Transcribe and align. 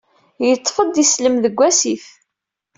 Yeṭṭef-d 0.47 0.95
islem 1.03 1.35
deg 1.43 1.57
wasif. 1.59 2.05